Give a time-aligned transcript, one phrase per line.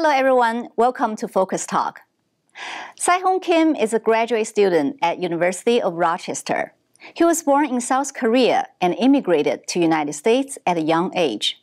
[0.00, 2.02] Hello everyone, welcome to Focus Talk.
[2.96, 6.72] Se Hoon Kim is a graduate student at University of Rochester.
[7.14, 11.60] He was born in South Korea and immigrated to United States at a young age.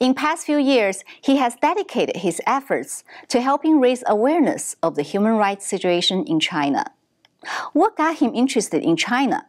[0.00, 5.02] In past few years, he has dedicated his efforts to helping raise awareness of the
[5.02, 6.86] human rights situation in China.
[7.74, 9.48] What got him interested in China?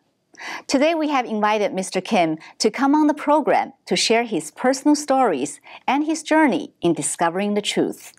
[0.68, 2.04] Today we have invited Mr.
[2.04, 6.94] Kim to come on the program to share his personal stories and his journey in
[6.94, 8.14] discovering the truth.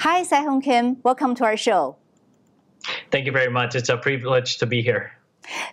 [0.00, 0.96] Hi, Se Hoon Kim.
[1.02, 1.96] Welcome to our show.
[3.10, 3.74] Thank you very much.
[3.74, 5.12] It's a privilege to be here.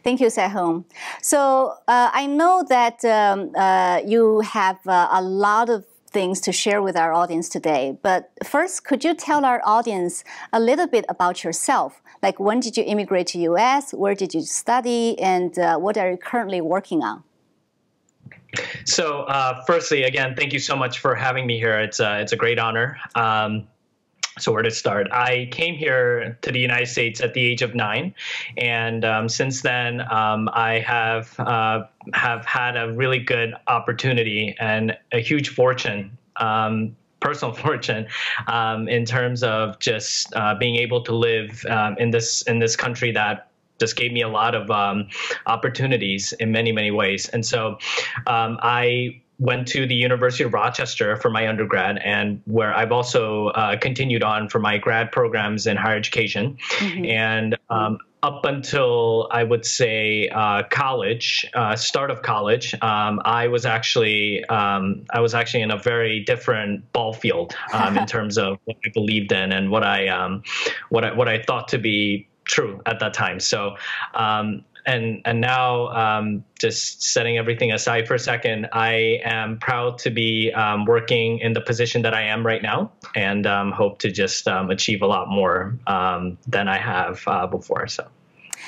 [0.04, 0.86] Thank you, Se Hoon.
[1.22, 6.52] So uh, I know that um, uh, you have uh, a lot of things to
[6.52, 7.98] share with our audience today.
[8.02, 12.02] But first, could you tell our audience a little bit about yourself?
[12.23, 13.94] Like when did you immigrate to US?
[13.94, 15.20] Where did you study?
[15.20, 17.23] And uh, what are you currently working on?
[18.86, 21.80] So, uh, firstly, again, thank you so much for having me here.
[21.80, 22.98] It's, uh, it's a great honor.
[23.14, 23.68] Um,
[24.40, 25.08] so where to start?
[25.12, 28.14] I came here to the United States at the age of nine,
[28.58, 34.98] and um, since then um, I have uh, have had a really good opportunity and
[35.12, 36.18] a huge fortune.
[36.38, 38.08] Um, personal fortune
[38.48, 42.76] um, in terms of just uh, being able to live um, in this in this
[42.76, 45.08] country that just gave me a lot of um,
[45.46, 47.78] opportunities in many many ways and so
[48.26, 53.78] I went to the University of Rochester for my undergrad, and where I've also uh,
[53.78, 56.58] continued on for my grad programs in higher education.
[56.78, 57.06] Mm-hmm.
[57.06, 63.48] And um, up until I would say uh, college, uh, start of college, um, I
[63.48, 68.38] was actually um, I was actually in a very different ball field um, in terms
[68.38, 70.44] of what I believed in and what I um,
[70.90, 73.40] what I what I thought to be true at that time.
[73.40, 73.76] So
[74.16, 80.00] um, and and now um, just setting everything aside for a second, I am proud
[80.00, 84.00] to be um, working in the position that I am right now, and um, hope
[84.00, 87.88] to just um, achieve a lot more um, than I have uh, before.
[87.88, 88.08] So.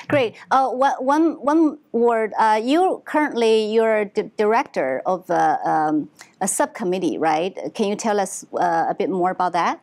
[0.07, 0.35] Great.
[0.49, 2.33] Uh, one, one word.
[2.37, 4.05] Uh, you currently you're
[4.37, 6.09] director of uh, um,
[6.39, 7.57] a subcommittee, right?
[7.75, 9.81] Can you tell us uh, a bit more about that?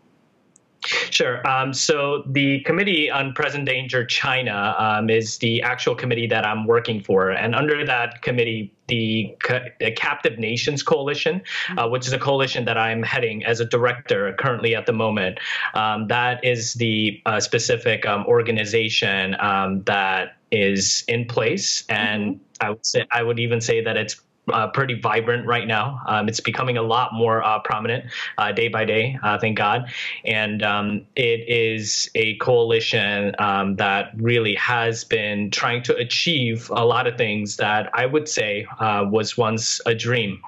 [1.11, 1.47] Sure.
[1.47, 6.67] Um, so the Committee on Present Danger China um, is the actual committee that I'm
[6.67, 9.37] working for, and under that committee, the,
[9.81, 11.43] the Captive Nations Coalition,
[11.77, 15.39] uh, which is a coalition that I'm heading as a director currently at the moment.
[15.75, 22.67] Um, that is the uh, specific um, organization um, that is in place, and mm-hmm.
[22.67, 24.21] I would say I would even say that it's
[24.53, 26.01] uh, pretty vibrant right now.
[26.07, 28.07] Um, it's becoming a lot more uh, prominent
[28.39, 29.91] uh, day by day, uh, thank God.
[30.25, 36.85] And um, it is a coalition um, that really has been trying to achieve a
[36.85, 40.41] lot of things that I would say uh, was once a dream.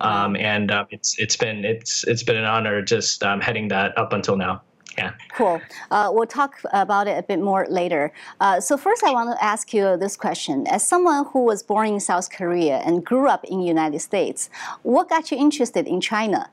[0.00, 3.98] Um, and uh, it's it's been it's it's been an honor just um, heading that
[3.98, 4.62] up until now.
[4.98, 5.12] Yeah.
[5.32, 5.60] Cool.
[5.90, 8.12] Uh, we'll talk about it a bit more later.
[8.40, 11.88] Uh, so first, I want to ask you this question: As someone who was born
[11.88, 14.50] in South Korea and grew up in the United States,
[14.82, 16.50] what got you interested in China?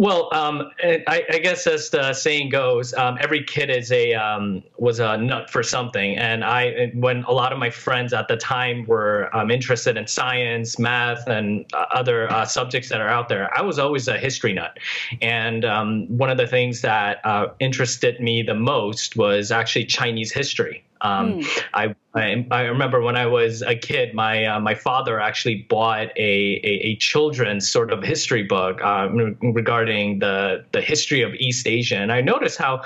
[0.00, 4.62] Well, um, I, I, guess as the saying goes, um, every kid is a um,
[4.78, 6.16] was a nut for something.
[6.16, 10.06] And I, when a lot of my friends at the time were um, interested in
[10.06, 14.16] science, math, and uh, other uh, subjects that are out there, I was always a
[14.16, 14.78] history nut.
[15.20, 20.32] And um, one of the things that uh, interested me the most was actually Chinese
[20.32, 20.82] history.
[21.02, 21.64] Um, mm.
[21.74, 26.08] I, I, I remember when I was a kid, my uh, my father actually bought
[26.16, 29.08] a, a, a children's sort of history book uh,
[29.42, 32.82] regarding the the history of East Asia, and I noticed how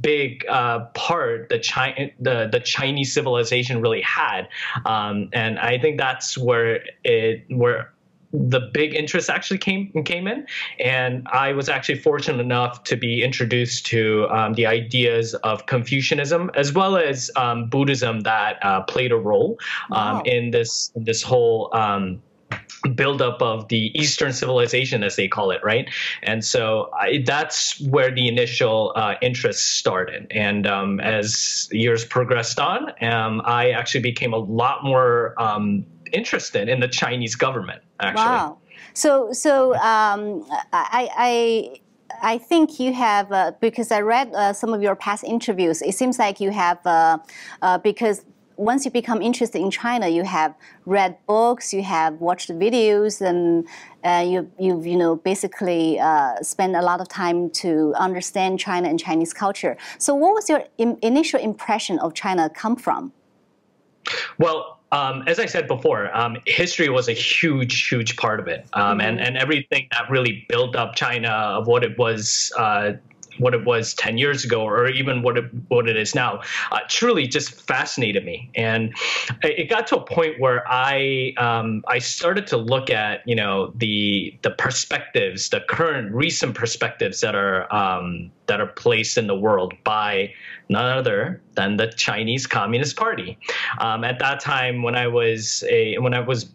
[0.00, 4.48] big uh, part the China the the Chinese civilization really had,
[4.86, 7.92] um, and I think that's where it where
[8.32, 10.46] the big interest actually came came in,
[10.78, 16.50] and I was actually fortunate enough to be introduced to um, the ideas of Confucianism
[16.54, 19.58] as well as um, Buddhism that uh, played a role
[19.92, 20.22] um, wow.
[20.24, 22.22] in this this whole um,
[22.94, 25.88] buildup of the Eastern civilization, as they call it, right?
[26.22, 30.26] And so I, that's where the initial uh, interest started.
[30.30, 36.68] And um, as years progressed on, um, I actually became a lot more um, interested
[36.68, 37.82] in the Chinese government.
[38.00, 38.24] Actually.
[38.24, 38.58] Wow.
[38.94, 41.08] So so um, I.
[41.16, 41.80] I
[42.22, 45.94] I think you have, uh, because I read uh, some of your past interviews, it
[45.94, 47.18] seems like you have, uh,
[47.60, 48.24] uh because
[48.58, 53.66] once you become interested in China, you have read books, you have watched videos, and
[54.04, 58.88] uh, you, you've, you know, basically uh, spent a lot of time to understand China
[58.88, 59.76] and Chinese culture.
[59.98, 63.12] So what was your Im initial impression of China come from?
[64.38, 68.66] Well, um, as I said before, um, history was a huge, huge part of it,
[68.72, 69.00] um, mm-hmm.
[69.02, 72.52] and and everything that really built up China of what it was.
[72.56, 72.92] Uh,
[73.38, 76.40] what it was 10 years ago or even what it, what it is now
[76.72, 78.94] uh, truly just fascinated me and
[79.42, 83.72] it got to a point where I um, I started to look at you know
[83.76, 89.36] the the perspectives the current recent perspectives that are um, that are placed in the
[89.36, 90.32] world by
[90.68, 93.38] none other than the Chinese Communist Party.
[93.78, 96.50] Um, at that time, when I was a when I was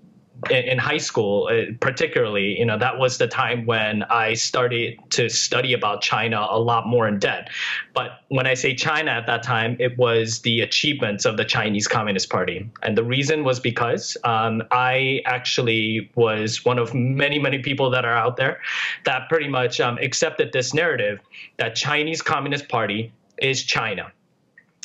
[0.50, 5.30] in high school, uh, particularly, you know, that was the time when I started to
[5.30, 7.52] study about China a lot more in depth.
[7.94, 11.88] But when I say China at that time, it was the achievements of the Chinese
[11.88, 12.70] Communist Party.
[12.82, 18.04] And the reason was because um, I actually was one of many, many people that
[18.04, 18.60] are out there
[19.06, 21.20] that pretty much um, accepted this narrative
[21.58, 24.12] that Chinese Communist Party is China.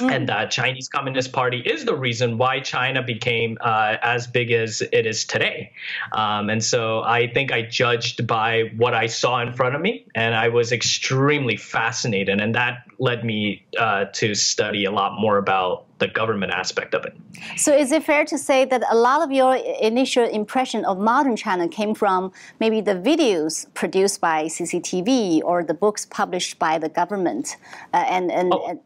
[0.00, 0.14] Mm.
[0.14, 4.80] And the Chinese Communist Party is the reason why China became uh, as big as
[4.92, 5.72] it is today.
[6.12, 10.06] Um, and so I think I judged by what I saw in front of me,
[10.14, 12.40] and I was extremely fascinated.
[12.40, 17.04] And that led me uh, to study a lot more about the government aspect of
[17.04, 17.16] it.
[17.56, 21.34] So, is it fair to say that a lot of your initial impression of modern
[21.34, 26.88] China came from maybe the videos produced by CCTV or the books published by the
[26.88, 27.56] government?
[27.92, 28.66] Uh, and, and, oh.
[28.68, 28.80] and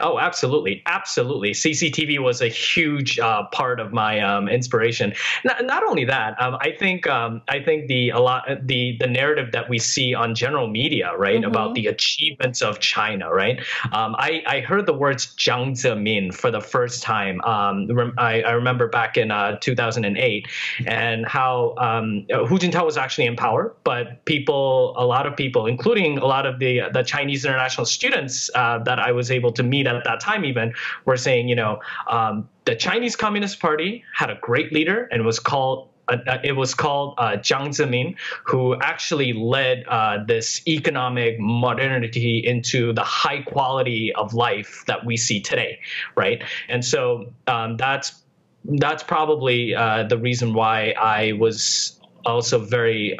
[0.00, 1.52] Oh, absolutely, absolutely.
[1.52, 5.14] CCTV was a huge uh, part of my um, inspiration.
[5.42, 9.06] Not, not only that, um, I think um, I think the a lot the the
[9.06, 11.50] narrative that we see on general media, right, mm-hmm.
[11.50, 13.58] about the achievements of China, right.
[13.92, 17.40] Um, I I heard the words Jiang Zemin for the first time.
[17.42, 20.46] Um, I, I remember back in uh, 2008,
[20.86, 25.66] and how um, Hu Jintao was actually in power, but people, a lot of people,
[25.66, 29.62] including a lot of the the Chinese international students uh, that I was able to
[29.62, 30.74] meet at that time even
[31.04, 31.78] were saying, you know,
[32.08, 36.52] um, the Chinese Communist Party had a great leader and was called uh, uh, it
[36.52, 43.42] was called uh, Jiang Zemin, who actually led uh, this economic modernity into the high
[43.42, 45.80] quality of life that we see today,
[46.14, 46.42] right?
[46.68, 48.22] And so um, that's
[48.64, 51.95] that's probably uh, the reason why I was
[52.26, 53.18] also very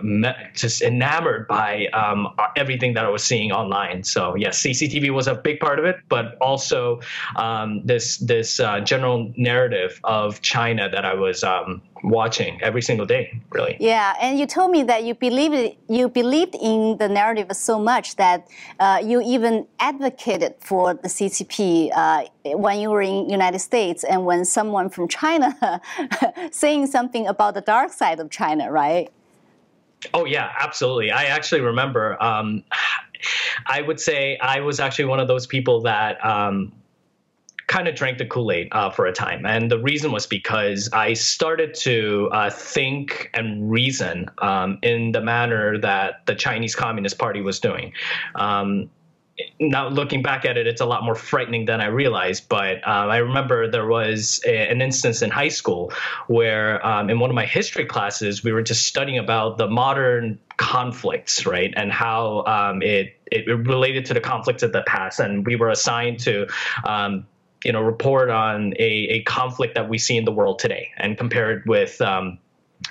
[0.55, 4.03] just enamored by um, everything that I was seeing online.
[4.03, 7.01] So yes, CCTV was a big part of it, but also
[7.37, 13.05] um, this this uh, general narrative of China that I was um, watching every single
[13.05, 13.77] day, really.
[13.81, 18.17] Yeah, and you told me that you believed you believed in the narrative so much
[18.17, 18.47] that
[18.79, 22.25] uh, you even advocated for the CCP uh,
[22.57, 25.81] when you were in United States and when someone from China
[26.53, 29.11] saying something about the dark side of China, right?
[30.15, 31.11] Oh yeah, absolutely.
[31.11, 32.23] I actually remember.
[32.23, 32.63] Um,
[33.67, 36.73] I would say I was actually one of those people that um,
[37.67, 39.45] kind of drank the Kool Aid uh, for a time.
[39.45, 45.21] And the reason was because I started to uh, think and reason um, in the
[45.21, 47.93] manner that the Chinese Communist Party was doing.
[48.35, 48.91] Um,
[49.61, 52.49] now looking back at it, it's a lot more frightening than I realized.
[52.49, 55.93] But um, I remember there was a, an instance in high school
[56.27, 60.39] where, um, in one of my history classes, we were just studying about the modern
[60.57, 65.45] conflicts, right, and how um, it it related to the conflicts of the past, and
[65.45, 66.47] we were assigned to
[66.85, 67.27] um,
[67.65, 71.17] you know, report on a, a conflict that we see in the world today and
[71.17, 72.39] compare it with um,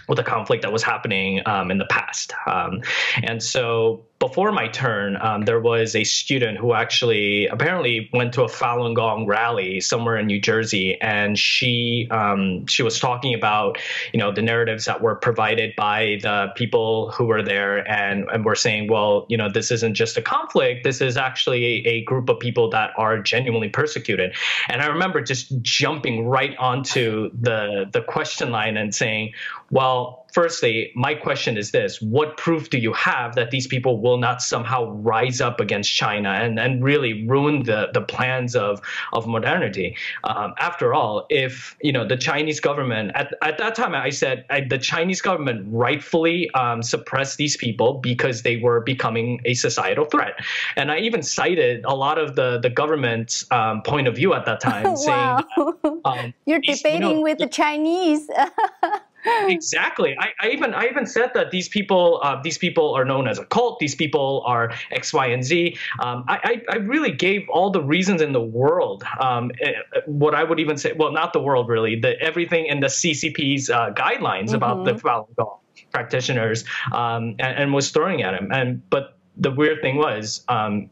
[0.08, 2.34] with a conflict that was happening um, in the past.
[2.48, 2.82] Um,
[3.24, 8.42] and so before my turn, um, there was a student who actually apparently went to
[8.42, 13.78] a Falun Gong rally somewhere in New Jersey, and she um, she was talking about
[14.14, 18.44] you know the narratives that were provided by the people who were there, and and
[18.44, 20.84] were saying, well, you know, this isn't just a conflict.
[20.84, 24.36] This is actually a group of people that are genuinely persecuted.
[24.70, 29.34] And I remember just jumping right onto the the question line and saying,
[29.70, 34.18] well firstly, my question is this what proof do you have that these people will
[34.18, 38.82] not somehow rise up against China and, and really ruin the, the plans of,
[39.14, 39.96] of modernity?
[40.26, 44.46] Um, after all, if you know the Chinese government at, at that time, I said
[44.50, 50.04] I, the Chinese government rightfully um, suppressed these people because they were becoming a societal
[50.04, 50.34] threat.
[50.76, 54.46] And I even cited a lot of the, the government's um, point of view at
[54.46, 54.96] that time, wow.
[54.96, 58.30] saying that, um, You're debating you know, with the Chinese.
[59.26, 60.16] exactly.
[60.20, 63.40] I, I, even I even said that these people uh, these people are known as
[63.40, 63.80] a cult.
[63.80, 65.78] These people are X, Y, and Z.
[66.00, 69.04] Um, I, I, I really gave all the reasons in the world.
[69.20, 69.74] Um, eh,
[70.06, 72.00] what I would even say, well, not the world really.
[72.00, 74.56] The everything in the CCP's uh, guidelines mm-hmm.
[74.56, 75.60] about the Falun Gong
[75.92, 78.52] practitioners, um, and, and, was throwing at him.
[78.52, 80.90] And but the weird thing was, um,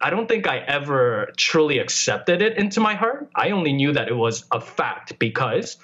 [0.00, 3.30] I don't think I ever truly accepted it into my heart.
[3.34, 5.76] I only knew that it was a fact because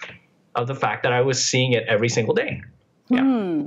[0.54, 2.62] of the fact that I was seeing it every single day.
[3.08, 3.22] Yeah.
[3.22, 3.66] Hmm.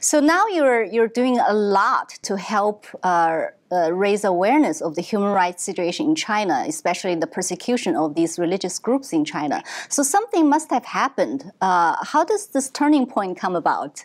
[0.00, 5.02] So now you're you're doing a lot to help uh, uh, raise awareness of the
[5.02, 9.62] human rights situation in China, especially the persecution of these religious groups in China.
[9.88, 11.50] So something must have happened.
[11.60, 14.04] Uh, how does this turning point come about?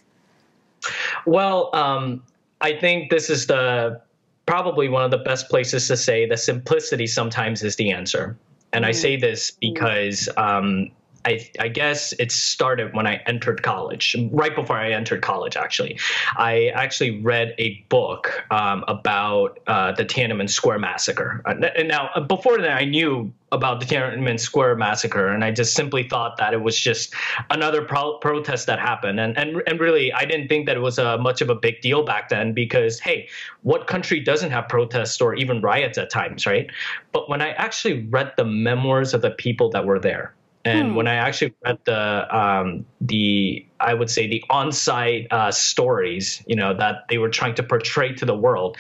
[1.26, 2.24] Well, um,
[2.60, 4.02] I think this is the
[4.46, 8.38] probably one of the best places to say that simplicity sometimes is the answer.
[8.74, 8.88] And mm.
[8.88, 10.92] I say this because um,
[11.26, 16.00] I, I, guess it started when I entered college, right before I entered college, actually.
[16.36, 21.42] I actually read a book um, about uh, the Tiananmen Square massacre.
[21.46, 25.52] Uh, and now, uh, before that, I knew about the Tiananmen Square massacre, and I
[25.52, 27.14] just simply thought that it was just
[27.50, 29.20] another pro- protest that happened.
[29.20, 31.82] And, and, and really, I didn't think that it was a, much of a big
[31.82, 33.28] deal back then because, hey,
[33.64, 36.72] what country doesn't have protests or even riots at times, right?
[37.12, 40.34] But when I actually read the memoirs of the people that were there,
[40.66, 40.96] and hmm.
[40.96, 46.56] when I actually read the um, the I would say the on-site uh, stories, you
[46.56, 48.78] know, that they were trying to portray to the world,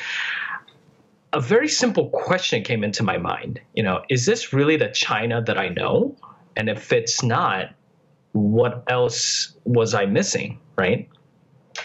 [1.33, 3.59] a very simple question came into my mind.
[3.73, 6.15] You know, is this really the China that I know?
[6.55, 7.73] And if it's not,
[8.33, 10.59] what else was I missing?
[10.75, 11.09] Right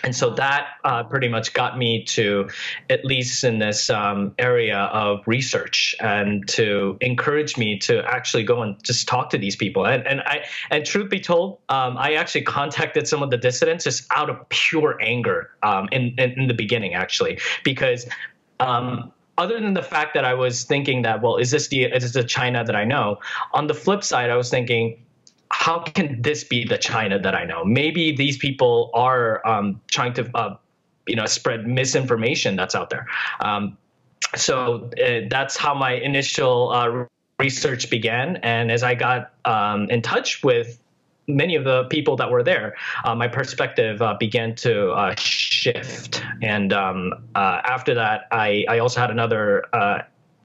[0.02, 2.48] and so that uh, pretty much got me to
[2.90, 8.62] at least in this um, area of research and to encourage me to actually go
[8.62, 12.14] and just talk to these people and, and i and truth be told um, i
[12.14, 16.46] actually contacted some of the dissidents just out of pure anger um, in, in, in
[16.48, 18.06] the beginning actually because
[18.60, 22.02] um, other than the fact that I was thinking that, well, is this the is
[22.02, 23.18] this the China that I know?
[23.52, 25.04] On the flip side, I was thinking,
[25.50, 27.64] how can this be the China that I know?
[27.64, 30.56] Maybe these people are um, trying to, uh,
[31.06, 33.06] you know, spread misinformation that's out there.
[33.40, 33.76] Um,
[34.34, 37.04] so uh, that's how my initial uh,
[37.38, 38.36] research began.
[38.36, 40.80] And as I got um, in touch with
[41.28, 46.22] many of the people that were there, uh, my perspective uh, began to uh, shift.
[46.42, 49.64] And um, after that, I, I also had another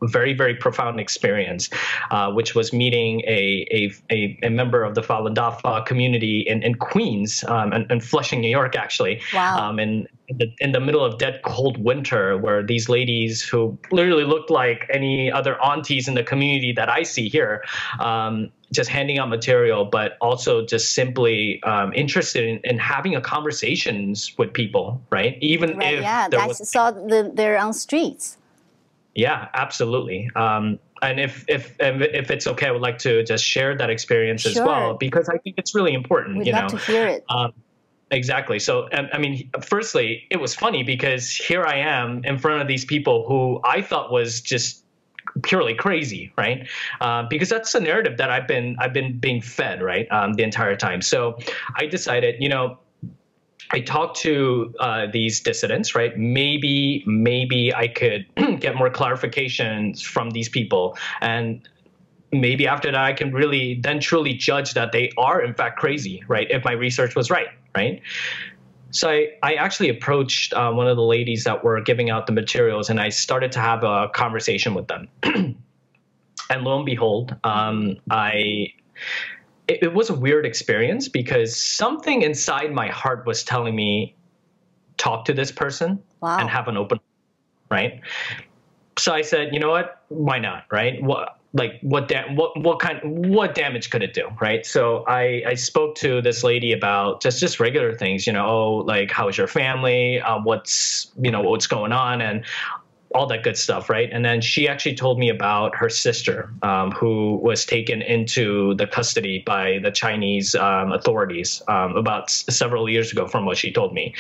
[0.04, 1.70] very very profound experience,
[2.10, 6.64] uh, which was meeting a, a, a, a, member of the Falun Dafa community in,
[6.64, 9.22] in Queens um, and, and, Flushing, New York, actually.
[9.34, 9.70] Wow.
[9.70, 14.24] Um, in, the, in the middle of dead cold winter, where these ladies who literally
[14.24, 17.64] looked like any other aunties in the community that I see here.
[18.00, 23.20] Um, just handing out material, but also just simply um, interested in, in, having a
[23.20, 25.38] conversations with people, right?
[25.42, 28.38] Even right, if yeah, I was, saw the, they're on streets.
[29.16, 30.30] Yeah, absolutely.
[30.36, 34.42] Um, and if if if it's okay, I would like to just share that experience
[34.42, 34.52] sure.
[34.52, 36.38] as well because I think it's really important.
[36.38, 37.26] We'd you love know, to hear it.
[37.30, 37.54] Um,
[38.12, 38.60] exactly.
[38.60, 42.86] So I mean, firstly, it was funny because here I am in front of these
[42.86, 44.86] people who I thought was just
[45.44, 46.68] purely crazy, right?
[47.00, 50.44] Uh, because that's the narrative that I've been I've been being fed, right, um, the
[50.44, 51.02] entire time.
[51.02, 51.38] So
[51.76, 52.78] I decided, you know,
[53.74, 56.18] I talked to uh, these dissidents, right?
[56.18, 58.26] Maybe, maybe I could
[58.60, 61.68] get more clarifications from these people, and
[62.32, 66.24] maybe after that, I can really then truly judge that they are in fact crazy,
[66.28, 66.48] right?
[66.50, 68.02] If my research was right, right?
[68.92, 72.34] So I, I actually approached uh, one of the ladies that were giving out the
[72.34, 75.08] materials, and I started to have a conversation with them.
[75.24, 75.56] and
[76.64, 78.74] lo and behold, um, I
[79.72, 84.16] it, it was a weird experience because something inside my heart was telling me
[84.98, 86.38] talk to this person wow.
[86.38, 87.00] and have an open
[87.70, 88.02] right?
[88.98, 90.04] So i said you know what?
[90.10, 91.02] Why not right?
[91.02, 94.66] What like what da- what what kind what damage could it do right?
[94.66, 98.76] So i i spoke to this lady about just just regular things you know oh
[98.78, 100.20] like how's your family?
[100.20, 102.22] Uh, what's you know what's going on?
[102.22, 102.44] And
[103.14, 104.10] all that good stuff, right?
[104.12, 108.88] And then she actually told me about her sister, um, who was taken into the
[108.88, 113.72] custody by the Chinese um, authorities um, about s- several years ago, from what she
[113.72, 114.14] told me.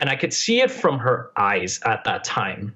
[0.00, 2.74] And I could see it from her eyes at that time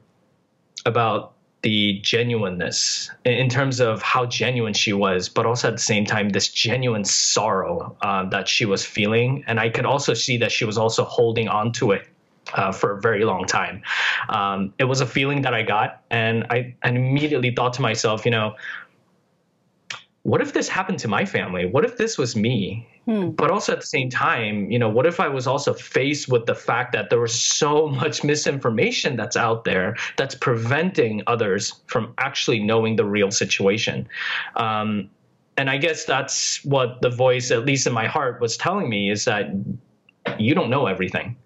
[0.87, 6.07] about the genuineness in terms of how genuine she was, but also at the same
[6.07, 9.43] time, this genuine sorrow uh, that she was feeling.
[9.49, 12.07] And I could also see that she was also holding on to it
[12.55, 13.83] uh, for a very long time.
[14.29, 18.25] Um, it was a feeling that I got, and I, I immediately thought to myself,
[18.25, 18.55] you know,
[20.23, 21.65] what if this happened to my family?
[21.65, 22.87] What if this was me?
[23.07, 23.31] Hmm.
[23.31, 26.45] But also at the same time, you know, what if I was also faced with
[26.45, 32.13] the fact that there was so much misinformation that's out there that's preventing others from
[32.19, 34.07] actually knowing the real situation?
[34.57, 35.09] Um,
[35.57, 39.11] and I guess that's what the voice, at least in my heart, was telling me
[39.11, 39.51] is that
[40.39, 41.37] you don't know everything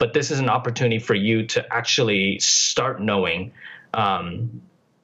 [0.00, 3.52] but this is an opportunity for you to actually start knowing
[3.94, 4.62] um,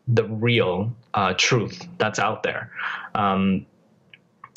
[0.09, 2.73] the real uh, truth that's out there.
[3.15, 3.67] Um,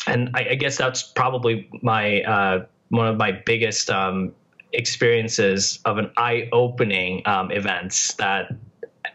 [0.07, 4.33] and I, I, guess that's probably my uh, one of my biggest um,
[4.71, 8.55] experiences of an eye-opening um, events that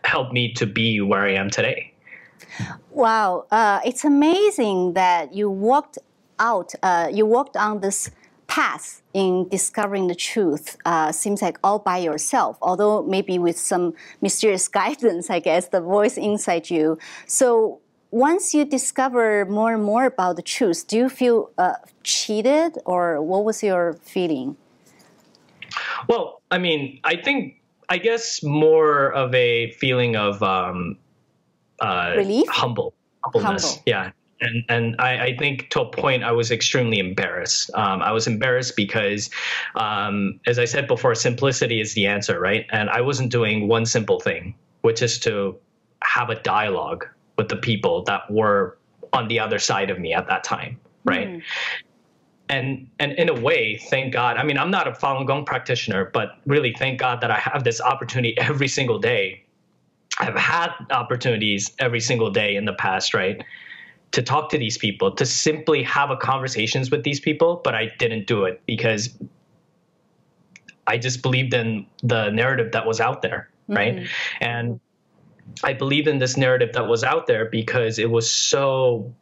[0.05, 1.93] helped me to be where I am today.
[2.91, 5.99] Wow, uh, it's amazing that you walked
[6.39, 8.11] out, uh, you walked on this
[8.47, 10.77] path in discovering the truth.
[10.85, 15.81] Uh, seems like all by yourself, although maybe with some mysterious guidance, I guess, the
[15.81, 16.99] voice inside you.
[17.27, 22.79] So once you discover more and more about the truth, do you feel uh, cheated
[22.85, 24.57] or what was your feeling?
[26.09, 30.97] Well, I mean, I think, I guess more of a feeling of um,
[31.81, 33.65] uh, relief, humble, humbleness.
[33.65, 33.83] Humble.
[33.87, 34.11] Yeah.
[34.45, 37.71] And, and I, I, think to a point I was extremely embarrassed.
[37.75, 39.31] Um, I was embarrassed because,
[39.75, 42.67] um, as I said before, simplicity is the answer, right?
[42.71, 45.57] And I wasn't doing one simple thing, which is to
[46.03, 47.07] have a dialogue
[47.39, 48.77] with the people that were
[49.13, 51.29] on the other side of me at that time, right?
[51.29, 51.43] Mm.
[52.51, 54.37] And and in a way, thank God.
[54.37, 57.65] I mean, I'm not a Falun Gong practitioner, but really, thank God that I have
[57.65, 59.45] this opportunity every single day
[60.19, 63.43] I've had opportunities every single day in the past, right?
[64.15, 67.93] To talk to these people, to simply have a conversations with these people, but I
[67.99, 69.11] didn't do it because
[70.87, 73.97] I just believed in the narrative that was out there, right?
[73.97, 74.05] Mm-hmm.
[74.41, 74.81] And
[75.63, 79.13] I believed in this narrative that was out there because it was so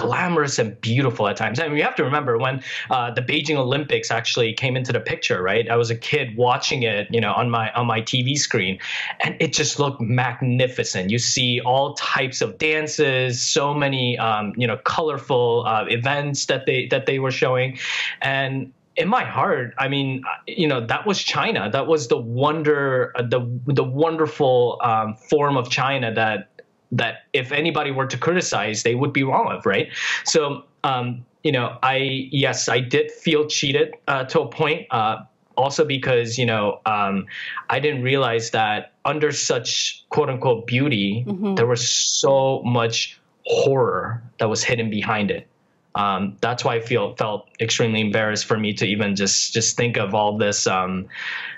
[0.00, 1.60] glamorous and beautiful at times.
[1.60, 5.00] I mean, you have to remember when uh, the Beijing Olympics actually came into the
[5.00, 5.68] picture, right?
[5.68, 8.78] I was a kid watching it, you know, on my on my TV screen,
[9.20, 11.10] and it just looked magnificent.
[11.10, 16.64] You see all types of dances, so many, um, you know, colorful uh, events that
[16.64, 17.78] they that they were showing,
[18.22, 21.70] and in my heart, I mean, you know, that was China.
[21.70, 26.59] That was the wonder, uh, the the wonderful um, form of China that
[26.92, 29.88] that if anybody were to criticize, they would be wrong of, right?
[30.24, 34.86] So, um, you know, I yes, I did feel cheated uh, to a point.
[34.90, 35.24] Uh,
[35.56, 37.26] also because you know um,
[37.68, 41.54] I didn't realize that under such quote unquote beauty, mm-hmm.
[41.54, 45.49] there was so much horror that was hidden behind it
[45.94, 49.96] um, that's why I feel felt extremely embarrassed for me to even just just think
[49.96, 51.08] of all this, um,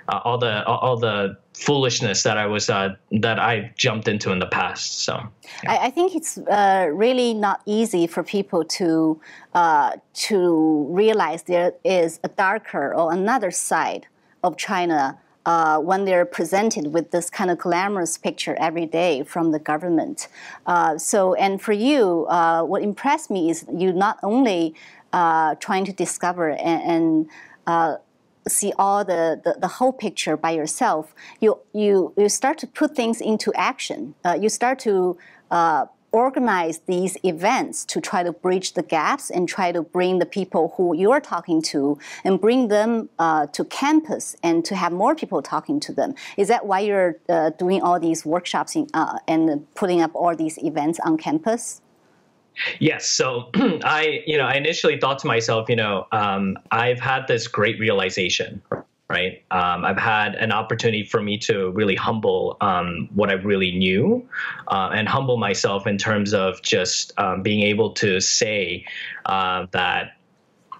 [0.08, 4.38] uh, all the all the foolishness that I was uh, that I jumped into in
[4.38, 5.00] the past.
[5.00, 5.20] So
[5.62, 5.72] yeah.
[5.72, 9.20] I, I, think it's uh, really not easy for people to
[9.54, 14.06] uh, to realize there is a darker or another side
[14.42, 19.50] of China uh, when they're presented with this kind of glamorous picture every day from
[19.50, 20.28] the government.
[20.66, 24.74] Uh, so, and for you, uh, what impressed me is you not only
[25.12, 27.26] uh, trying to discover and, and
[27.66, 27.96] uh,
[28.48, 32.96] see all the, the, the, whole picture by yourself, you, you, you start to put
[32.96, 34.14] things into action.
[34.24, 35.16] Uh, you start to
[36.12, 40.74] organize these events to try to bridge the gaps and try to bring the people
[40.76, 45.42] who you're talking to and bring them uh, to campus and to have more people
[45.42, 46.14] talking to them.
[46.36, 50.36] Is that why you're uh, doing all these workshops in, uh, and putting up all
[50.36, 51.80] these events on campus?
[52.78, 53.08] Yes.
[53.08, 57.48] So I, you know, I initially thought to myself, you know, um, I've had this
[57.48, 58.62] great realization,
[59.12, 59.44] right?
[59.50, 64.26] Um, I've had an opportunity for me to really humble um, what I really knew
[64.68, 68.86] uh, and humble myself in terms of just um, being able to say
[69.26, 70.16] uh, that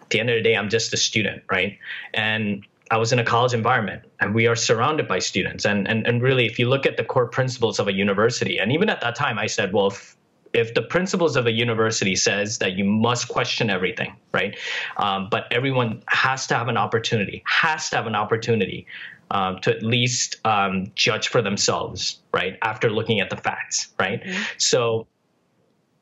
[0.01, 1.79] at the end of the day, I'm just a student, right?
[2.14, 5.66] And I was in a college environment and we are surrounded by students.
[5.66, 8.73] And, and, and really, if you look at the core principles of a university, and
[8.73, 10.16] even at that time, I said, well, if,
[10.53, 14.57] if the principles of a university says that you must question everything, right?
[14.97, 18.87] Um, but everyone has to have an opportunity, has to have an opportunity
[19.31, 22.59] um, to at least um, judge for themselves, right?
[22.62, 24.23] After looking at the facts, right?
[24.23, 24.43] Mm-hmm.
[24.59, 25.07] So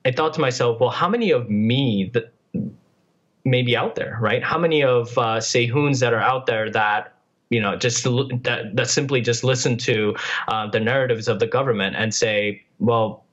[0.04, 2.32] I thought to myself, well, how many of me that
[3.44, 4.42] may be out there, right?
[4.42, 7.14] How many of uh, Se Hoons that are out there that
[7.50, 10.14] you know just that, that simply just listen to
[10.48, 13.24] uh, the narratives of the government and say, well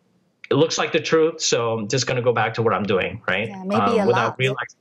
[0.50, 2.84] it looks like the truth, so I'm just going to go back to what I'm
[2.84, 3.50] doing, right?
[3.50, 4.78] Yeah, maybe um, without realizing.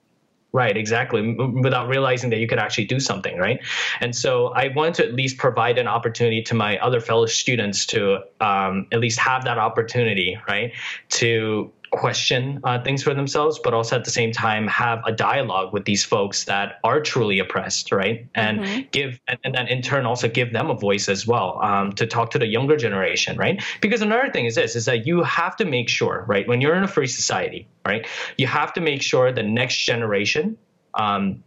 [0.52, 1.35] Right, exactly.
[1.35, 3.61] Without realizing that you could actually do something, right?
[4.00, 7.85] And so I wanted to at least provide an opportunity to my other fellow students
[7.87, 10.72] to um, at least have that opportunity, right?
[11.11, 15.72] To question uh, things for themselves, but also at the same time have a dialogue
[15.72, 18.27] with these folks that are truly oppressed, right?
[18.35, 18.81] And mm-hmm.
[18.90, 22.07] give, and, and, then in turn also give them a voice as well um, to
[22.07, 23.62] talk to the younger generation, right?
[23.81, 26.75] Because another thing is this: is that you have to make sure, right, when you're
[26.75, 30.59] in a free society, right, you have to make sure the next generation.
[30.94, 31.42] Um,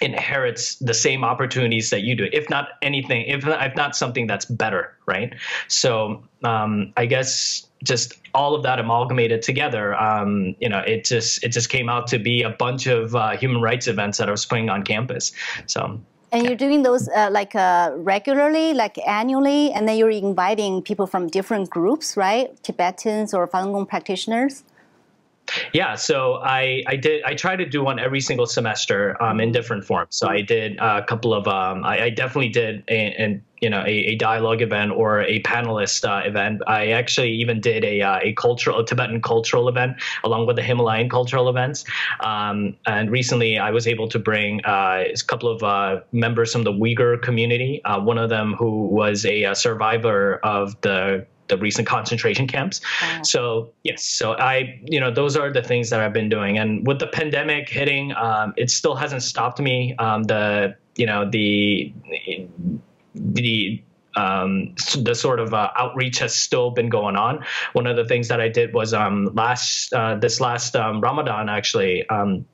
[0.00, 4.26] inherits the same opportunities that you do if not anything if not, if not something
[4.26, 5.34] that's better right
[5.68, 11.42] so um, i guess just all of that amalgamated together um, you know it just
[11.44, 14.36] it just came out to be a bunch of uh, human rights events that are
[14.36, 15.32] spring on campus
[15.66, 16.00] so
[16.32, 21.06] and you're doing those uh, like uh, regularly, like annually, and then you're inviting people
[21.06, 22.50] from different groups, right?
[22.62, 24.64] Tibetans or Falun Gong practitioners.
[25.72, 29.52] Yeah, so I, I did I try to do one every single semester um, in
[29.52, 30.16] different forms.
[30.16, 33.82] So I did a couple of um, I, I definitely did a, a you know
[33.82, 36.62] a, a, dialogue event or a panelist uh, event.
[36.66, 40.62] I actually even did a uh, a cultural a Tibetan cultural event along with the
[40.62, 41.84] Himalayan cultural events.
[42.20, 46.64] Um, and recently, I was able to bring uh, a couple of uh, members from
[46.64, 47.82] the Uyghur community.
[47.84, 52.80] Uh, one of them who was a, a survivor of the the recent concentration camps.
[53.02, 53.22] Wow.
[53.22, 56.58] So yes, so I, you know, those are the things that I've been doing.
[56.58, 59.94] And with the pandemic hitting, um, it still hasn't stopped me.
[59.98, 61.92] Um, the, you know, the,
[63.14, 63.82] the,
[64.14, 67.44] um, the sort of uh, outreach has still been going on.
[67.72, 71.48] One of the things that I did was um, last uh, this last um, Ramadan
[71.48, 72.44] actually um,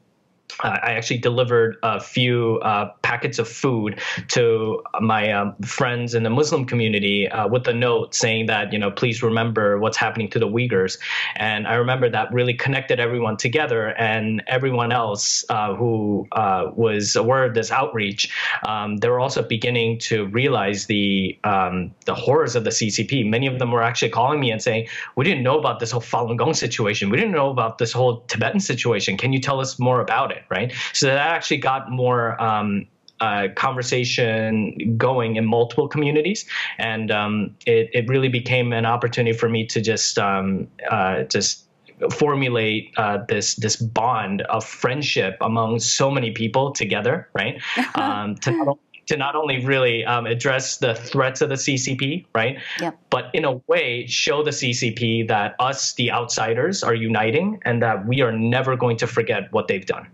[0.62, 6.22] uh, I actually delivered a few uh, packets of food to my um, friends in
[6.22, 10.28] the Muslim community uh, with a note saying that, you know, please remember what's happening
[10.30, 10.98] to the Uyghurs.
[11.36, 17.14] And I remember that really connected everyone together and everyone else uh, who uh, was
[17.14, 18.34] aware of this outreach.
[18.66, 23.28] Um, they were also beginning to realize the um, the horrors of the CCP.
[23.28, 26.00] Many of them were actually calling me and saying, we didn't know about this whole
[26.00, 27.10] Falun Gong situation.
[27.10, 29.16] We didn't know about this whole Tibetan situation.
[29.16, 30.42] Can you tell us more about it?
[30.50, 30.72] Right?
[30.92, 32.86] So that actually got more um,
[33.20, 36.46] uh, conversation going in multiple communities,
[36.78, 41.64] and um, it it really became an opportunity for me to just um, uh, just
[42.12, 47.60] formulate uh, this this bond of friendship among so many people together, right?
[47.94, 52.26] Um, to not only to not only really um, address the threats of the CCP,
[52.34, 52.58] right?
[52.80, 52.92] Yeah.
[53.10, 58.06] But in a way, show the CCP that us, the outsiders, are uniting and that
[58.06, 60.06] we are never going to forget what they've done.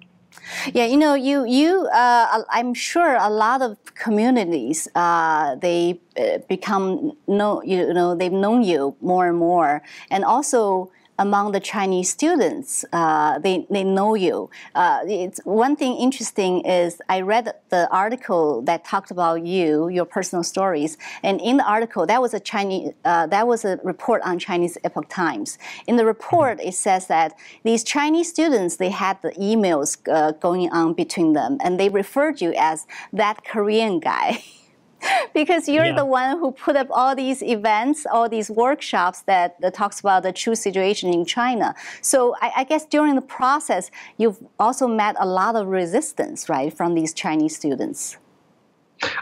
[0.72, 6.38] Yeah, you know, you you uh, I'm sure a lot of communities uh, they uh,
[6.48, 12.10] become know you know they've known you more and more, and also among the Chinese
[12.10, 14.50] students, uh, they, they know you.
[14.74, 20.04] Uh, it's one thing interesting is I read the article that talked about you, your
[20.04, 24.22] personal stories, and in the article that was a Chinese uh, that was a report
[24.22, 25.58] on Chinese Epoch Times.
[25.86, 30.70] In the report, it says that these Chinese students they had the emails uh, going
[30.72, 34.42] on between them, and they referred you as that Korean guy.
[35.34, 35.94] because you're yeah.
[35.94, 40.22] the one who put up all these events, all these workshops that, that talks about
[40.22, 41.74] the true situation in China.
[42.00, 46.72] So I, I, guess during the process, you've also met a lot of resistance, right,
[46.72, 48.16] from these Chinese students.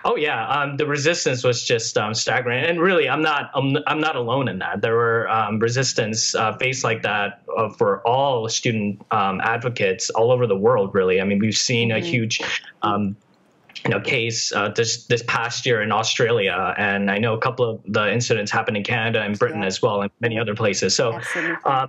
[0.04, 4.00] Oh yeah, um, the resistance was just um, staggering, and really, I'm not I'm, I'm
[4.00, 4.80] not alone in that.
[4.80, 10.30] There were um, resistance uh, faced like that uh, for all student um, advocates all
[10.30, 10.94] over the world.
[10.94, 12.04] Really, I mean, we've seen a mm-hmm.
[12.04, 12.40] huge
[12.82, 13.16] um,
[13.84, 17.68] you know case uh, this this past year in Australia, and I know a couple
[17.68, 19.66] of the incidents happened in Canada and Britain yeah.
[19.66, 20.94] as well, and many other places.
[20.94, 21.18] So,
[21.64, 21.88] uh,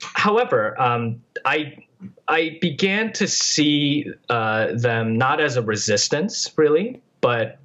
[0.00, 1.84] however, um, I
[2.28, 7.58] I began to see uh, them not as a resistance really, but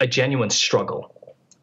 [0.00, 1.14] a genuine struggle.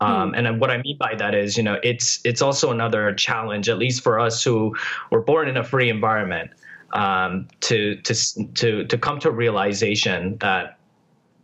[0.01, 0.35] Um, hmm.
[0.35, 3.77] And what I mean by that is, you know, it's it's also another challenge, at
[3.77, 4.75] least for us who
[5.11, 6.51] were born in a free environment,
[6.93, 8.13] um, to to
[8.55, 10.77] to to come to a realization that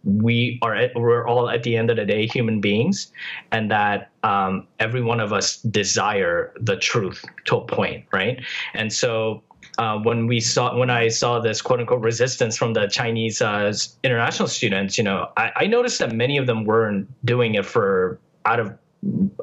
[0.03, 3.11] we are at, we're all at the end of the day human beings
[3.51, 8.41] and that um, every one of us desire the truth to a point right
[8.73, 9.43] and so
[9.77, 13.73] uh, when we saw when I saw this quote unquote resistance from the Chinese uh,
[14.03, 18.19] international students, you know, I, I noticed that many of them weren't doing it for
[18.45, 18.77] out of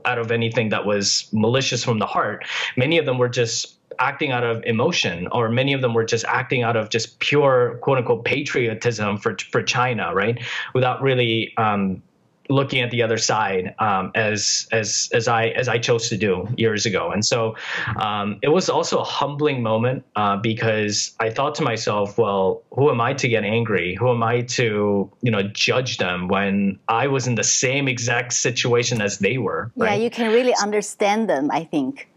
[0.05, 2.45] out of anything that was malicious from the heart.
[2.77, 6.25] Many of them were just acting out of emotion, or many of them were just
[6.27, 10.39] acting out of just pure quote unquote patriotism for for China, right?
[10.75, 12.03] Without really um,
[12.49, 16.49] looking at the other side um, as as as I as I chose to do
[16.57, 17.57] years ago, and so
[18.01, 22.91] um, it was also a humbling moment uh, because I thought to myself, well, who
[22.91, 23.95] am I to get angry?
[23.95, 28.33] Who am I to you know judge them when I was in the same exact
[28.33, 29.71] situation as they were?
[29.77, 29.97] Right?
[29.97, 31.51] Yeah, you can really understand them.
[31.51, 32.09] I think.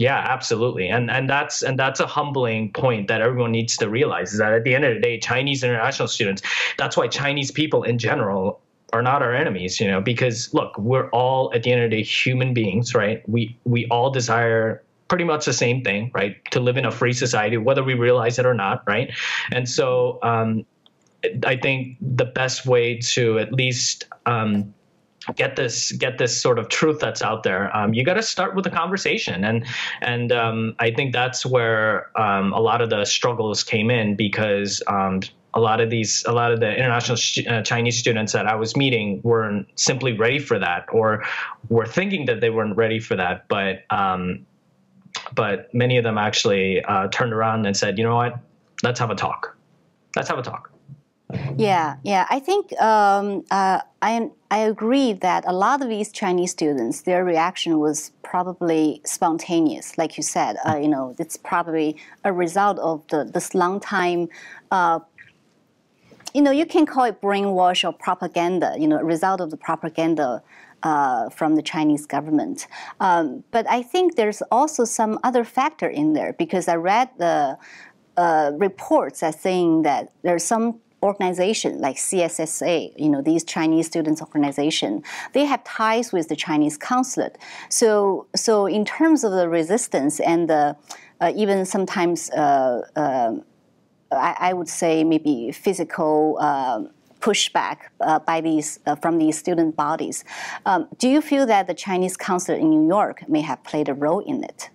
[0.00, 0.88] Yeah, absolutely.
[0.88, 4.54] And and that's and that's a humbling point that everyone needs to realize is that
[4.54, 6.40] at the end of the day, Chinese international students,
[6.78, 8.62] that's why Chinese people in general
[8.94, 11.98] are not our enemies, you know, because look, we're all at the end of the
[11.98, 13.22] day human beings, right?
[13.28, 16.34] We we all desire pretty much the same thing, right?
[16.52, 19.12] To live in a free society, whether we realize it or not, right?
[19.52, 20.64] And so um,
[21.44, 24.72] I think the best way to at least um,
[25.36, 27.74] get this get this sort of truth that's out there.
[27.76, 29.44] Um, you got to start with a conversation.
[29.44, 29.66] And
[30.00, 34.82] and um, i think that's where um, a lot of the struggles came in because
[34.86, 35.20] um,
[35.54, 38.76] a lot of these a lot of the international uh, chinese students that i was
[38.76, 41.24] meeting weren't simply ready for that or
[41.68, 43.48] were thinking that they weren't ready for that.
[43.48, 44.46] But um,
[45.34, 48.38] but many of them actually uh, turned around and said you know what?
[48.82, 49.56] Let's have a talk.
[50.16, 50.69] Let's have a talk
[51.56, 52.26] yeah, yeah.
[52.30, 57.24] I think um, uh, I I agree that a lot of these Chinese students, their
[57.24, 60.56] reaction was probably spontaneous, like you said.
[60.66, 64.28] Uh, you know, it's probably a result of the this long time.
[64.70, 65.00] Uh,
[66.34, 68.74] you know, you can call it brainwash or propaganda.
[68.78, 70.42] You know, a result of the propaganda.
[70.82, 72.66] Uh, from the Chinese government.
[73.00, 77.58] Um, but I think there's also some other factor in there because I read the
[78.16, 84.20] uh, reports as saying that there's some organization like CSSA, you know, these Chinese students
[84.20, 87.38] organization, they have ties with the Chinese consulate.
[87.68, 90.76] So, so in terms of the resistance and the,
[91.20, 93.32] uh, even sometimes, uh, uh,
[94.12, 96.82] I, I, would say maybe physical uh,
[97.20, 100.24] pushback uh, by these uh, from these student bodies.
[100.66, 103.94] Um, do you feel that the Chinese consulate in New York may have played a
[103.94, 104.70] role in it?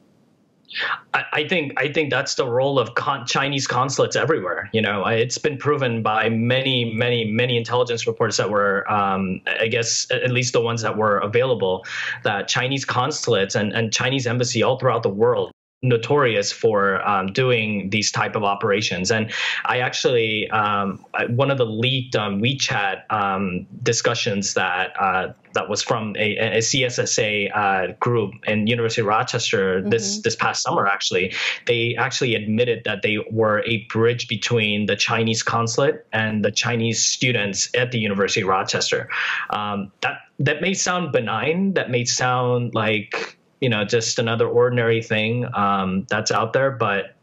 [1.14, 4.70] I, think I think that's the role of con- Chinese consulates everywhere.
[4.74, 9.68] You know, it's been proven by many, many, many intelligence reports that were, um, I
[9.68, 11.86] guess, at least the ones that were available,
[12.24, 15.52] that Chinese consulates and, and Chinese embassy all throughout the world
[15.88, 19.12] notorious for um, doing these type of operations.
[19.12, 19.32] And
[19.66, 25.82] I actually, um, one of the leaked um, WeChat um, discussions that uh, that was
[25.82, 29.90] from a, a CSSA uh, group in University of Rochester mm-hmm.
[29.90, 30.86] this this past summer.
[30.88, 31.34] Actually,
[31.66, 37.04] they actually admitted that they were a bridge between the Chinese consulate and the Chinese
[37.04, 39.10] students at the University of Rochester.
[39.50, 41.74] Um, that that may sound benign.
[41.74, 47.16] That may sound like you know just another ordinary thing um, that's out there but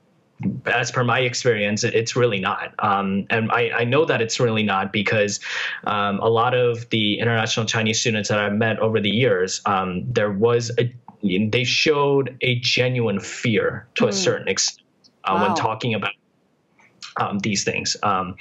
[0.67, 2.75] as per my experience, it's really not.
[2.79, 5.41] Um, and I, I, know that it's really not because
[5.85, 10.05] um, a lot of the international Chinese students that I've met over the years, um,
[10.11, 10.93] there was a,
[11.23, 14.09] they showed a genuine fear to mm.
[14.09, 14.17] a hmm.
[14.17, 14.87] certain extent
[15.25, 15.47] uh, wow.
[15.47, 16.13] when talking about
[17.17, 17.97] um, these things.
[18.03, 18.37] Um,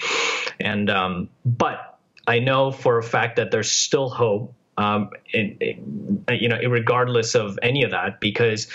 [0.59, 6.59] and um, but I know for a fact that there's still hope um, you know,
[6.67, 8.67] regardless of any of that, because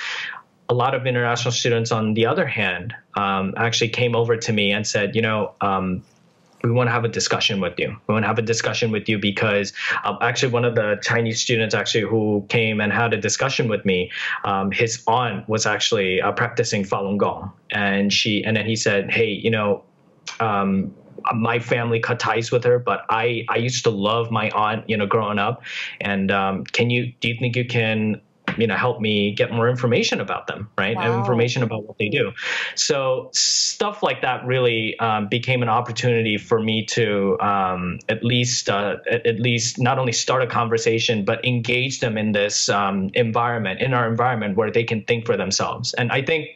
[0.68, 4.72] a lot of international students, on the other hand, um, actually came over to me
[4.72, 6.02] and said, you know, um,
[6.64, 7.96] we want to have a discussion with you.
[8.06, 9.72] We want to have a discussion with you because
[10.04, 13.84] um, actually one of the Chinese students actually who came and had a discussion with
[13.84, 14.10] me,
[14.44, 19.10] um, his aunt was actually uh, practicing Falun Gong, and she and then he said,
[19.10, 19.82] hey, you know.
[20.40, 20.92] Um,
[21.34, 24.96] my family cut ties with her, but I I used to love my aunt, you
[24.96, 25.62] know, growing up.
[26.00, 28.20] And um, can you do you think you can
[28.58, 31.02] you know help me get more information about them right wow.
[31.02, 32.32] and information about what they do
[32.74, 38.70] so stuff like that really um, became an opportunity for me to um, at least
[38.70, 43.80] uh, at, least not only start a conversation but engage them in this um, environment
[43.80, 46.48] in our environment where they can think for themselves and i think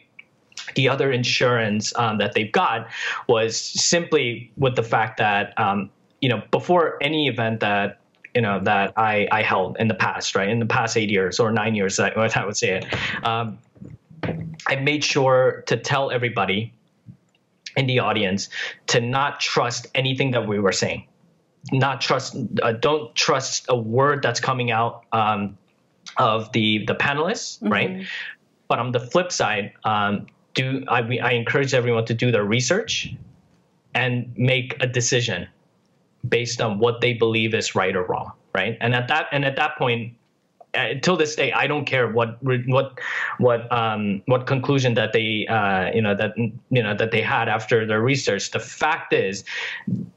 [0.75, 2.87] the other insurance um, that they've got
[3.27, 8.01] was simply with the fact that um, you know before any event that
[8.35, 10.49] you know that I, I held in the past, right?
[10.49, 13.25] In the past eight years or nine years, I, I would say it.
[13.25, 13.59] Um,
[14.67, 16.73] I made sure to tell everybody
[17.75, 18.49] in the audience
[18.87, 21.07] to not trust anything that we were saying.
[21.71, 22.35] Not trust.
[22.61, 25.57] Uh, don't trust a word that's coming out um,
[26.17, 27.71] of the the panelists, mm-hmm.
[27.71, 28.07] right?
[28.67, 33.13] But on the flip side, um, do I, I encourage everyone to do their research
[33.93, 35.47] and make a decision
[36.27, 38.77] based on what they believe is right or wrong, right?
[38.81, 40.13] And at that and at that point,
[40.73, 42.99] until uh, this day, I don't care what what
[43.37, 47.49] what um, what conclusion that they uh, you know that you know that they had
[47.49, 48.51] after their research.
[48.51, 49.43] The fact is,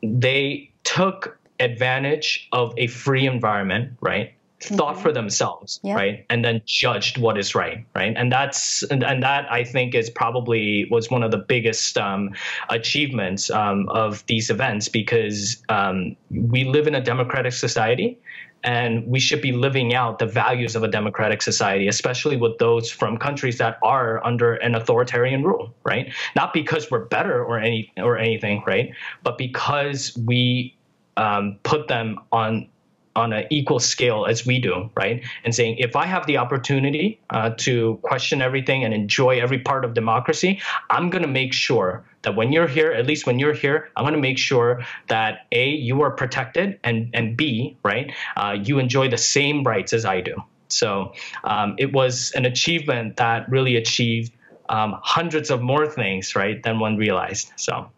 [0.02, 4.33] they took advantage of a free environment, right?
[4.68, 5.14] Thought for mm-hmm.
[5.14, 5.94] themselves yeah.
[5.94, 9.94] right and then judged what is right right and that's and, and, that i think
[9.94, 12.30] is probably was one of the biggest um,
[12.70, 18.18] achievements um, of these events because um, we live in a democratic society
[18.62, 22.90] and we should be living out the values of a democratic society especially with those
[22.90, 27.92] from countries that are under an authoritarian rule right not because we're better or any
[27.98, 30.76] or anything right but because we
[31.16, 32.68] um, put them on
[33.16, 35.22] on an equal scale as we do, right?
[35.44, 39.84] And saying if I have the opportunity uh, to question everything and enjoy every part
[39.84, 43.52] of democracy, I'm going to make sure that when you're here, at least when you're
[43.52, 48.12] here, I'm going to make sure that a you are protected and and b right
[48.36, 50.36] uh, you enjoy the same rights as I do.
[50.68, 51.12] So
[51.44, 54.32] um, it was an achievement that really achieved
[54.68, 57.52] um, hundreds of more things right than one realized.
[57.56, 57.90] So.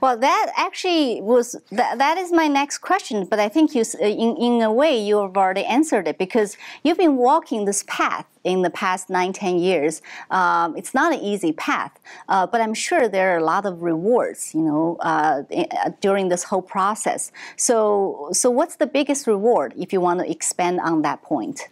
[0.00, 4.36] Well, that actually was that, that is my next question, but I think you in
[4.36, 8.62] in a way you have already answered it because you've been walking this path in
[8.62, 10.02] the past nine ten years.
[10.30, 13.82] Um, it's not an easy path, uh, but I'm sure there are a lot of
[13.82, 17.32] rewards, you know, uh, uh during this whole process.
[17.56, 21.68] So, so what's the biggest reward if you want to expand on that point?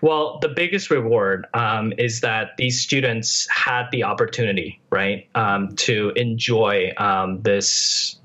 [0.00, 6.12] Well, the biggest reward um, is that these students had the opportunity, right, um, to
[6.16, 8.16] enjoy um, this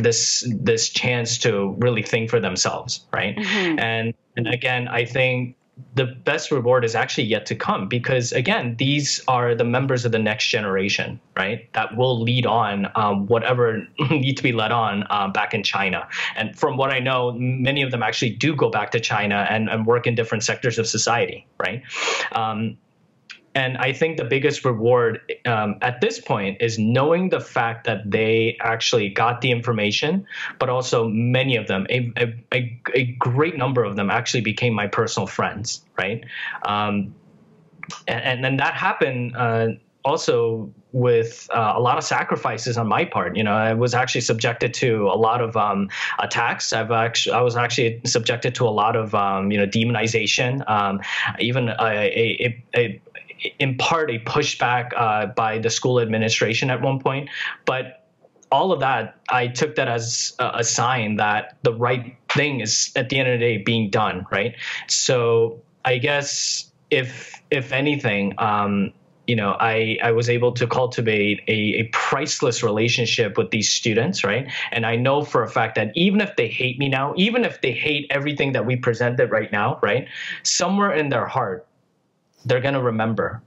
[0.00, 3.78] this this chance to really think for themselves, right, mm-hmm.
[3.78, 5.56] and and again, I think
[5.94, 10.12] the best reward is actually yet to come because again these are the members of
[10.12, 15.04] the next generation right that will lead on um, whatever need to be led on
[15.10, 16.06] um, back in china.
[16.36, 19.68] And from what i know many of them actually do go back to china and,
[19.68, 21.82] and work in different sectors of society right?
[22.32, 22.78] Um,
[23.58, 28.08] and I think the biggest reward um, at this point is knowing the fact that
[28.08, 30.24] they actually got the information,
[30.60, 32.12] but also many of them, a,
[32.52, 36.24] a, a great number of them actually became my personal friends, right?
[36.64, 37.12] Um,
[38.06, 39.68] and, then that happened uh,
[40.04, 43.36] also with uh, a lot of sacrifices on my part.
[43.36, 46.72] You know, I was actually subjected to a lot of um, attacks.
[46.72, 51.00] I've actually, I was actually subjected to a lot of, um, you know, demonization, um,
[51.38, 53.00] even a, a, a,
[53.58, 57.28] in part a pushback uh, by the school administration at one point,
[57.64, 58.04] but
[58.50, 63.10] all of that, I took that as a, sign that the right thing is at
[63.10, 64.54] the end of the day being done, right?
[64.86, 68.92] So I guess if if anything, um,
[69.28, 74.24] you know, I, I was able to cultivate a, a priceless relationship with these students,
[74.24, 74.50] right?
[74.72, 77.60] And I know for a fact that even if they hate me now, even if
[77.60, 80.08] they hate everything that we presented right now, right,
[80.44, 81.67] somewhere in their heart,
[82.44, 83.42] they're going to remember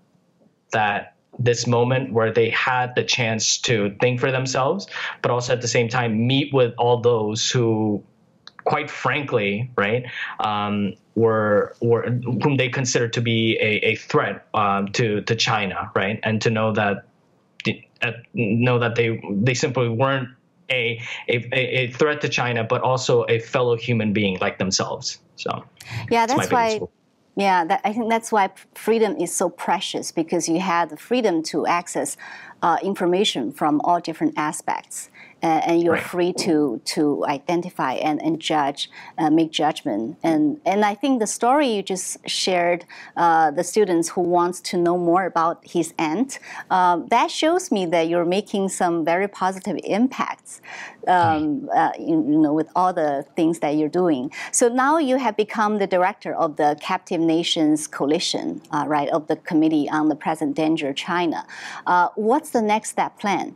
[0.72, 4.88] that this moment where they had the chance to think for themselves,
[5.22, 8.04] but also at the same time meet with all those who,
[8.64, 10.06] quite frankly, right,
[10.40, 12.04] um, were were
[12.44, 16.50] whom they considered to be a, a threat um, to to China, right, and to
[16.50, 17.08] know that
[18.02, 20.30] uh, know that they they simply weren't
[20.70, 25.20] a, a, a threat to China, but also a fellow human being like themselves.
[25.36, 25.66] So
[26.10, 26.80] yeah, that's, that's why.
[27.36, 31.42] Yeah, that, I think that's why freedom is so precious because you have the freedom
[31.44, 32.18] to access
[32.62, 35.10] uh, information from all different aspects
[35.42, 36.04] and, and you're right.
[36.04, 40.18] free to to identify and, and judge, uh, make judgment.
[40.24, 42.86] And and I think the story you just shared,
[43.18, 47.86] uh, the students who wants to know more about his aunt, um, that shows me
[47.88, 50.62] that you're making some very positive impacts.
[51.08, 54.32] Um, uh, you, you, know, with all the things that you're doing.
[54.52, 59.26] So now you have become the director of the Captive Nations Coalition, uh, right, of
[59.26, 61.48] the Committee on the Present Danger China.
[61.88, 63.56] Uh, what's the next step plan?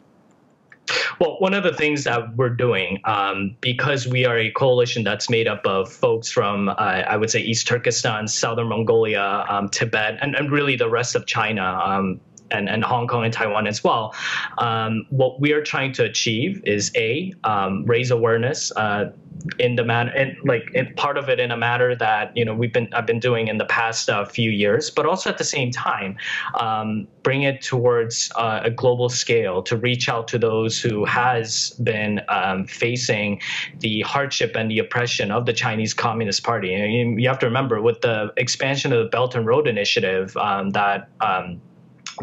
[1.19, 5.29] Well, one of the things that we're doing, um, because we are a coalition that's
[5.29, 10.17] made up of folks from, uh, I would say, East Turkestan, Southern Mongolia, um, Tibet,
[10.21, 11.63] and, and really the rest of China.
[11.63, 12.19] Um,
[12.51, 14.13] and, and Hong Kong and Taiwan as well.
[14.57, 19.11] Um, what we are trying to achieve is a um, raise awareness uh,
[19.59, 22.53] in the matter and like in part of it in a matter that you know
[22.53, 25.43] we've been I've been doing in the past uh, few years, but also at the
[25.43, 26.17] same time
[26.59, 31.71] um, bring it towards uh, a global scale to reach out to those who has
[31.83, 33.41] been um, facing
[33.79, 36.73] the hardship and the oppression of the Chinese Communist Party.
[36.73, 40.71] And you have to remember with the expansion of the Belt and Road Initiative um,
[40.71, 41.61] that um,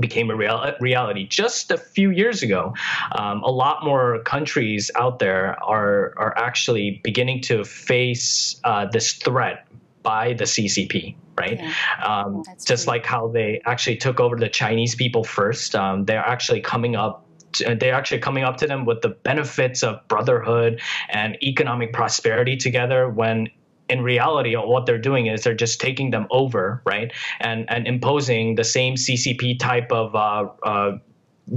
[0.01, 2.75] became a real, reality just a few years ago.
[3.13, 9.13] Um, a lot more countries out there are are actually beginning to face uh, this
[9.13, 9.67] threat
[10.03, 11.17] by the CCP.
[11.39, 11.73] Right, yeah.
[12.05, 15.75] um, just like how they actually took over the Chinese people first.
[15.75, 17.27] Um, they're actually coming up
[17.59, 23.09] they're actually coming up to them with the benefits of brotherhood and economic prosperity together
[23.09, 23.49] when
[23.93, 28.55] in reality, what they're doing is they're just taking them over, right, and and imposing
[28.57, 30.99] the same CCP type of uh, uh,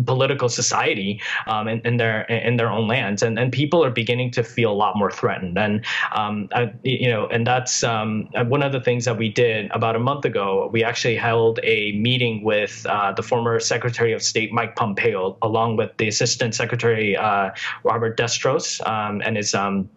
[0.05, 4.31] political society um, in, in, their in their own lands, and and people are beginning
[4.31, 8.63] to feel a lot more threatened, and um, I, you know, and that's um, one
[8.63, 10.69] of the things that we did about a month ago.
[10.71, 15.77] We actually held a meeting with uh, the former Secretary of State Mike Pompeo, along
[15.77, 17.51] with the Assistant Secretary uh,
[17.83, 19.89] Robert Destros um, and his um,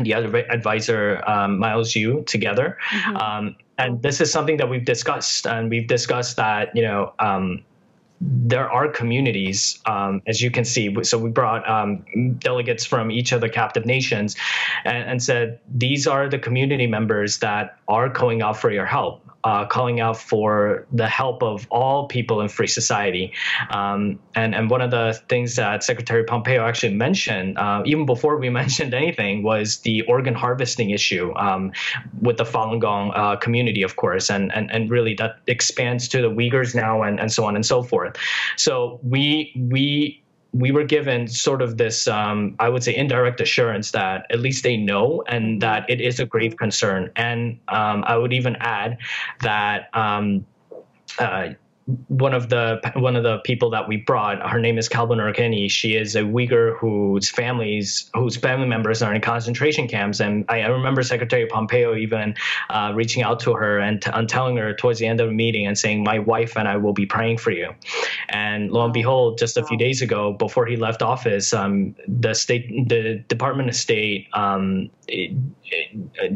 [0.00, 3.16] the other advisor um, Miles Yu together, mm-hmm.
[3.16, 7.64] um, and this is something that we've discussed, and we've discussed that you know um,
[8.20, 10.94] there are communities, um, as you can see.
[11.02, 12.04] So we brought um,
[12.38, 14.36] delegates from each of the captive nations
[14.84, 19.25] and, and, said, these are the community members that are calling out for your help
[19.46, 23.32] uh, calling out for the help of all people in free society.
[23.70, 28.38] Um, and, and one of the things that Secretary Pompeo actually mentioned, uh, even before
[28.38, 31.70] we mentioned anything, was the organ harvesting issue um,
[32.20, 36.20] with the Falun Gong uh, community, of course, and, and, and really that expands to
[36.20, 38.16] the Uyghurs now and, and so on and so forth.
[38.56, 40.24] So we, we
[40.58, 44.62] we were given sort of this, um, I would say, indirect assurance that at least
[44.62, 47.10] they know and that it is a grave concern.
[47.16, 48.98] And um, I would even add
[49.42, 49.88] that.
[49.94, 50.46] Um,
[51.18, 51.50] uh,
[52.08, 55.70] one of the one of the people that we brought, her name is Kalbun Erkeni.
[55.70, 60.62] She is a Uyghur whose families whose family members are in concentration camps, and I,
[60.62, 62.34] I remember Secretary Pompeo even
[62.70, 65.32] uh, reaching out to her and, t- and telling her towards the end of the
[65.32, 67.72] meeting and saying, "My wife and I will be praying for you."
[68.30, 72.34] And lo and behold, just a few days ago, before he left office, um, the
[72.34, 74.90] state, the Department of State um,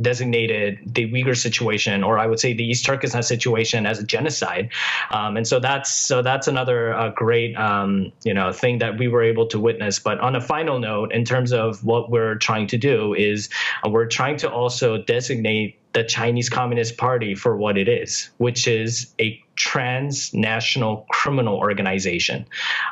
[0.01, 4.71] designated the Uyghur situation, or I would say the East Turkestan situation, as a genocide.
[5.11, 9.09] Um, and so that's so that's another uh, great um, you know thing that we
[9.09, 9.99] were able to witness.
[9.99, 13.49] But on a final note, in terms of what we're trying to do, is
[13.85, 18.69] uh, we're trying to also designate the Chinese Communist Party for what it is, which
[18.69, 22.47] is a transnational criminal organization.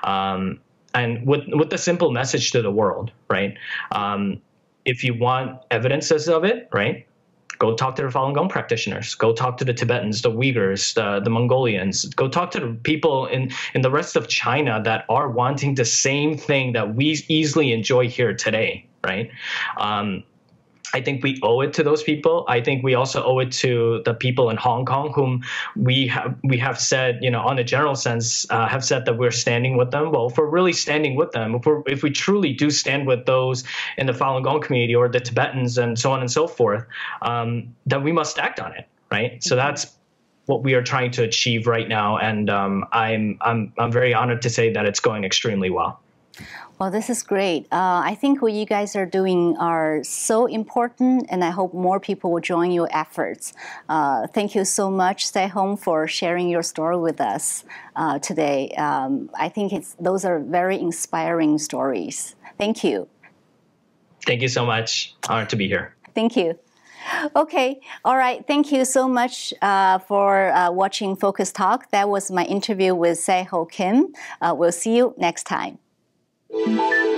[0.04, 0.60] Um,
[0.94, 3.56] and with with the simple message to the world, right?
[3.92, 4.40] Um,
[4.84, 7.06] if you want evidences of it, right?
[7.58, 9.14] Go talk to the Falun Gong practitioners.
[9.16, 12.04] Go talk to the Tibetans, the Uyghurs, the, the Mongolians.
[12.14, 15.84] Go talk to the people in, in the rest of China that are wanting the
[15.84, 19.30] same thing that we easily enjoy here today, right?
[19.76, 20.22] Um,
[20.94, 22.44] I think we owe it to those people.
[22.48, 25.42] I think we also owe it to the people in Hong Kong, whom
[25.76, 29.18] we have we have said, you know, on a general sense, uh, have said that
[29.18, 30.10] we're standing with them.
[30.12, 33.26] Well, if we're really standing with them, if, we if we truly do stand with
[33.26, 33.64] those
[33.96, 36.84] in the Falun Gong community or the Tibetans and so on and so forth,
[37.22, 39.42] um, then we must act on it, right?
[39.42, 39.66] So mm-hmm.
[39.66, 39.98] that's
[40.46, 44.42] what we are trying to achieve right now, and um, I'm I'm I'm very honored
[44.42, 46.00] to say that it's going extremely well.
[46.78, 47.66] Well, this is great.
[47.72, 51.98] Uh, I think what you guys are doing are so important, and I hope more
[51.98, 53.52] people will join your efforts.
[53.88, 57.64] Uh, thank you so much, Se Hoon, for sharing your story with us
[57.96, 58.70] uh, today.
[58.78, 62.36] Um, I think those are very inspiring stories.
[62.58, 63.08] Thank you.
[64.24, 65.16] Thank you so much.
[65.28, 65.96] Honored to be here.
[66.14, 66.56] Thank you.
[67.34, 68.46] Okay, all right.
[68.46, 71.90] Thank you so much uh, for uh, watching Focus Talk.
[71.90, 74.12] That was my interview with Se Hoon Kim.
[74.40, 75.78] Uh, we'll see you next time.
[76.64, 77.17] Thank you.